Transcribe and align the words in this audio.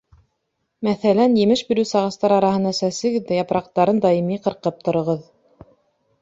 Мәҫәлән, 0.87 1.35
емеш 1.41 1.61
биреүсе 1.67 1.99
ағастар 1.99 2.35
араһына 2.37 2.71
сәсегеҙ 2.79 3.27
ҙә 3.29 3.39
япраҡтарын 3.41 4.01
даими 4.07 4.41
ҡырҡып 4.49 4.83
тороғоҙ. 4.89 5.23